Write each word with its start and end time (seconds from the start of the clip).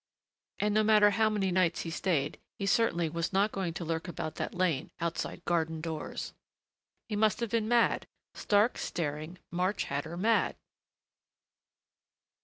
And 0.59 0.73
no 0.73 0.81
matter 0.83 1.11
how 1.11 1.29
many 1.29 1.51
nights 1.51 1.81
he 1.81 1.91
stayed 1.91 2.39
he 2.57 2.65
certainly 2.65 3.07
was 3.07 3.31
not 3.31 3.51
going 3.51 3.71
to 3.75 3.85
lurk 3.85 4.07
about 4.07 4.33
that 4.37 4.55
lane, 4.55 4.89
outside 4.99 5.45
garden 5.45 5.79
doors! 5.79 6.33
He 7.07 7.15
must 7.15 7.39
have 7.39 7.51
been 7.51 7.67
mad, 7.67 8.07
stark, 8.33 8.79
staring, 8.79 9.37
March 9.51 9.83
hatter 9.83 10.17
mad! 10.17 10.55